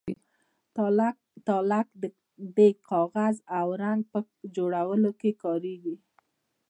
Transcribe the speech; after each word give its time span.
تالک 1.45 1.87
د 2.57 2.59
کاغذ 2.89 3.35
او 3.57 3.67
رنګ 3.81 4.01
په 4.11 4.19
جوړولو 4.55 5.11
کې 5.19 5.31
کاریږي. 5.43 5.95